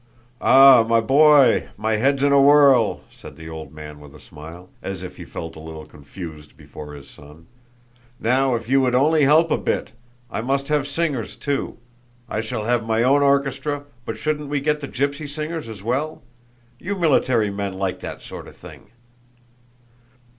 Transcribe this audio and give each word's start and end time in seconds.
"Ah, 0.41 0.83
my 0.89 0.99
boy, 0.99 1.69
my 1.77 1.97
head's 1.97 2.23
in 2.23 2.31
a 2.33 2.41
whirl!" 2.41 3.01
said 3.11 3.35
the 3.35 3.47
old 3.47 3.71
man 3.71 3.99
with 3.99 4.15
a 4.15 4.19
smile, 4.19 4.67
as 4.81 5.03
if 5.03 5.17
he 5.17 5.25
felt 5.25 5.55
a 5.55 5.59
little 5.59 5.85
confused 5.85 6.57
before 6.57 6.95
his 6.95 7.07
son. 7.07 7.45
"Now, 8.19 8.55
if 8.55 8.67
you 8.67 8.81
would 8.81 8.95
only 8.95 9.25
help 9.25 9.51
a 9.51 9.59
bit! 9.59 9.91
I 10.31 10.41
must 10.41 10.69
have 10.69 10.87
singers 10.87 11.35
too. 11.35 11.77
I 12.27 12.41
shall 12.41 12.63
have 12.65 12.83
my 12.83 13.03
own 13.03 13.21
orchestra, 13.21 13.83
but 14.03 14.17
shouldn't 14.17 14.49
we 14.49 14.59
get 14.59 14.79
the 14.79 14.87
gypsy 14.87 15.29
singers 15.29 15.69
as 15.69 15.83
well? 15.83 16.23
You 16.79 16.95
military 16.97 17.51
men 17.51 17.73
like 17.73 17.99
that 17.99 18.23
sort 18.23 18.47
of 18.47 18.57
thing." 18.57 18.89